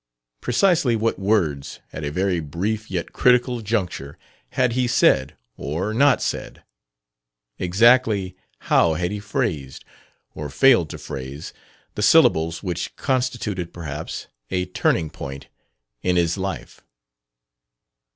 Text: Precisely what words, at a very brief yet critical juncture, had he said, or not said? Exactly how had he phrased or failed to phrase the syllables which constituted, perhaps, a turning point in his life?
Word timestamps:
Precisely 0.41 0.95
what 0.95 1.19
words, 1.19 1.79
at 1.93 2.03
a 2.03 2.09
very 2.09 2.39
brief 2.39 2.89
yet 2.89 3.13
critical 3.13 3.61
juncture, 3.61 4.17
had 4.53 4.73
he 4.73 4.87
said, 4.87 5.35
or 5.57 5.93
not 5.93 6.23
said? 6.23 6.63
Exactly 7.59 8.35
how 8.61 8.95
had 8.95 9.11
he 9.11 9.19
phrased 9.19 9.85
or 10.33 10.49
failed 10.49 10.89
to 10.89 10.97
phrase 10.97 11.53
the 11.93 12.01
syllables 12.01 12.63
which 12.63 12.95
constituted, 12.95 13.71
perhaps, 13.71 14.25
a 14.49 14.65
turning 14.65 15.11
point 15.11 15.49
in 16.01 16.15
his 16.15 16.35
life? 16.35 16.81